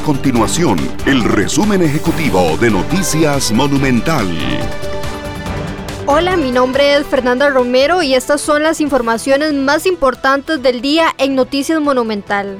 [0.00, 4.26] continuación el resumen ejecutivo de Noticias Monumental.
[6.06, 11.14] Hola, mi nombre es Fernanda Romero y estas son las informaciones más importantes del día
[11.18, 12.58] en Noticias Monumental.